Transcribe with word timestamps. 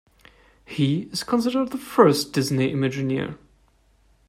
He 0.65 1.01
is 1.11 1.23
considered 1.23 1.69
the 1.69 1.77
first 1.77 2.33
Disney 2.33 2.73
Imagineer. 2.73 3.37